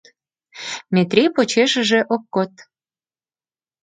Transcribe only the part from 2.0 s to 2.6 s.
ок код.